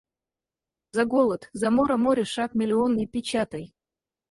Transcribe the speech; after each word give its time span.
За 0.97 1.05
голод, 1.13 1.41
за 1.61 1.69
мора 1.75 1.97
море 2.05 2.25
шаг 2.33 2.49
миллионный 2.59 3.07
печатай! 3.13 3.65